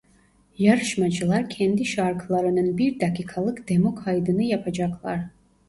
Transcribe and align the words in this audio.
Yarışmacılar 0.57 1.49
kendi 1.49 1.85
şarkılarının 1.85 2.77
bir 2.77 2.99
dakikalık 2.99 3.69
demo 3.69 3.95
kaydını 3.95 4.43
yapacaklar. 4.43 5.25